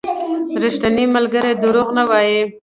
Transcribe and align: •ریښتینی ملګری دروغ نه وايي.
•ریښتینی 0.63 1.05
ملګری 1.15 1.51
دروغ 1.63 1.87
نه 1.97 2.03
وايي. 2.09 2.39